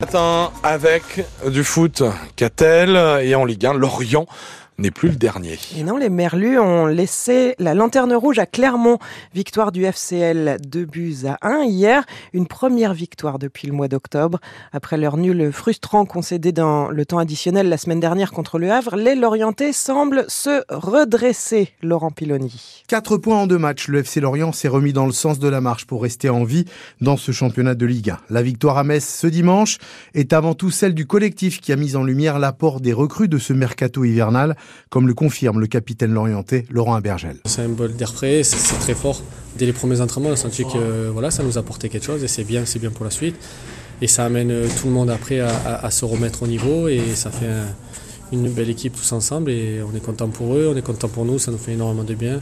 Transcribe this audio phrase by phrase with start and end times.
[0.00, 2.04] Matin avec du foot,
[2.36, 4.26] Catel et en Ligue 1, Lorient
[4.78, 5.58] n'est plus le dernier.
[5.76, 8.98] Et non, les Merlus ont laissé la lanterne rouge à Clermont.
[9.34, 12.04] Victoire du FCL 2 buts à 1 hier.
[12.32, 14.38] Une première victoire depuis le mois d'octobre.
[14.72, 18.94] Après leur nul frustrant concédé dans le temps additionnel la semaine dernière contre le Havre,
[18.94, 22.84] les Lorientais semblent se redresser, Laurent Piloni.
[22.86, 23.88] Quatre points en deux matchs.
[23.88, 26.66] Le FC Lorient s'est remis dans le sens de la marche pour rester en vie
[27.00, 28.18] dans ce championnat de Ligue 1.
[28.30, 29.78] La victoire à Metz ce dimanche
[30.14, 33.38] est avant tout celle du collectif qui a mis en lumière l'apport des recrues de
[33.38, 34.56] ce mercato hivernal
[34.90, 37.36] comme le confirme le capitaine lorientais Laurent Abergel.
[37.44, 39.22] C'est un bol d'air frais, c'est très fort.
[39.56, 42.28] Dès les premiers entraînements, on a senti que voilà, ça nous apportait quelque chose et
[42.28, 43.36] c'est bien, c'est bien pour la suite.
[44.00, 47.30] Et ça amène euh, tout le monde après à, se remettre au niveau et ça
[47.30, 47.46] fait
[48.32, 51.24] une belle équipe tous ensemble et on est content pour eux, on est content pour
[51.24, 52.40] nous, ça nous fait énormément de bien.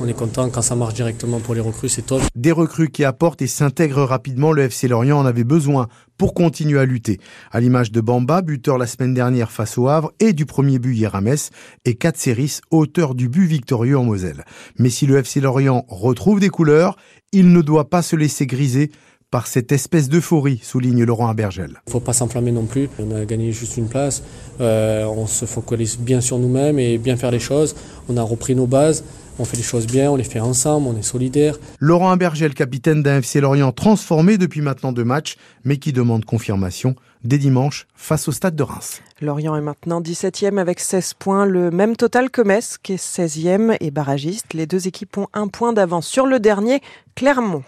[0.00, 2.22] On est content quand ça marche directement pour les recrues, c'est top.
[2.36, 5.88] Des recrues qui apportent et s'intègrent rapidement, le FC Lorient en avait besoin
[6.18, 7.18] pour continuer à lutter.
[7.50, 10.94] À l'image de Bamba, buteur la semaine dernière face au Havre et du premier but
[10.94, 11.50] hier à Metz,
[11.84, 14.44] et Katseris, auteur du but victorieux en Moselle.
[14.78, 16.96] Mais si le FC Lorient retrouve des couleurs,
[17.32, 18.90] il ne doit pas se laisser griser
[19.30, 21.80] par cette espèce d'euphorie, souligne Laurent Abergel.
[21.86, 22.88] Il ne faut pas s'enflammer non plus.
[22.98, 24.22] On a gagné juste une place.
[24.60, 27.74] Euh, on se focalise bien sur nous-mêmes et bien faire les choses.
[28.08, 29.04] On a repris nos bases.
[29.40, 31.60] On fait les choses bien, on les fait ensemble, on est solidaires.
[31.78, 36.96] Laurent Abergel, capitaine d'un FC Lorient transformé depuis maintenant deux matchs, mais qui demande confirmation
[37.22, 39.00] dès dimanche face au stade de Reims.
[39.20, 43.76] Lorient est maintenant 17e avec 16 points, le même total que Metz qui est 16e
[43.78, 44.54] et barragiste.
[44.54, 46.80] Les deux équipes ont un point d'avance sur le dernier,
[47.14, 47.62] Clermont.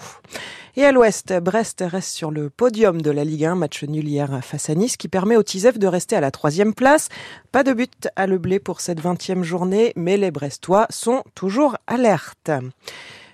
[0.76, 4.38] Et à l'ouest, Brest reste sur le podium de la Ligue 1, match nul hier
[4.42, 7.08] face à Nice, qui permet au TISEF de rester à la troisième place.
[7.50, 11.76] Pas de but à le blé pour cette 20e journée, mais les Brestois sont toujours
[11.88, 12.52] alertes.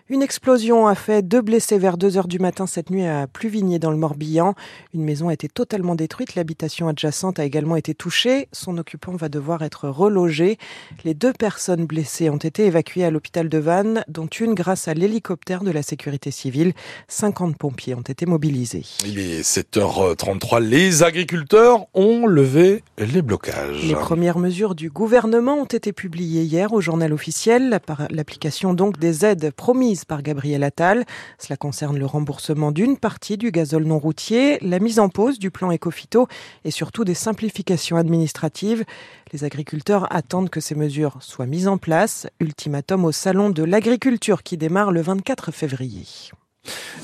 [0.09, 3.81] Une explosion a fait deux blessés vers 2 heures du matin cette nuit à Pluvigné
[3.81, 4.55] dans le Morbihan.
[4.95, 6.37] Une maison a été totalement détruite.
[6.37, 8.47] L'habitation adjacente a également été touchée.
[8.53, 10.59] Son occupant va devoir être relogé.
[11.03, 14.95] Les deux personnes blessées ont été évacuées à l'hôpital de Vannes, dont une grâce à
[14.95, 16.73] l'hélicoptère de la sécurité civile.
[17.09, 18.85] 50 pompiers ont été mobilisés.
[19.05, 20.61] Il est 7h33.
[20.61, 23.83] Les agriculteurs ont levé les blocages.
[23.83, 27.81] Les premières mesures du gouvernement ont été publiées hier au journal officiel.
[28.11, 31.05] L'application donc des aides promises par Gabriel Attal.
[31.39, 35.51] Cela concerne le remboursement d'une partie du gazole non routier, la mise en pause du
[35.51, 36.29] plan Ecofito
[36.65, 38.85] et surtout des simplifications administratives.
[39.33, 42.27] Les agriculteurs attendent que ces mesures soient mises en place.
[42.41, 46.05] Ultimatum au salon de l'agriculture qui démarre le 24 février.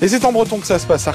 [0.01, 1.13] Et c'est en breton que ça se passe à